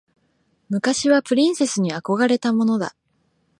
[0.69, 2.95] 昔はプリンセスに憧れたものだ。